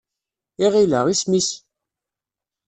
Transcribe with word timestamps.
Iɣil-a, 0.65 1.01
isem-is? 1.11 1.49